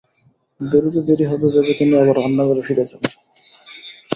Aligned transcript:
বেরুতে 0.61 1.01
দেরি 1.07 1.25
হবে 1.25 1.47
ভেবে 1.53 1.73
তিনি 1.79 1.93
আবার 1.95 2.15
ব্লান্নাঘরে 2.17 2.61
ফিরে 2.67 2.83
যান। 2.89 3.03